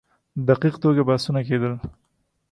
[0.47, 1.73] دقیق توګه بحثونه کېدل.